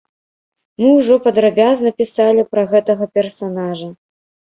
[0.83, 3.97] Мы ўжо падрабязна пісалі пра гэтага персанажа.